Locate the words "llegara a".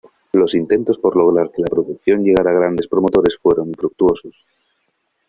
2.23-2.55